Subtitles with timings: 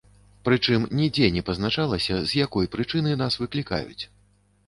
[0.47, 4.03] Прычым, нідзе не пазначалася з якой прычыны нас выклікаюць.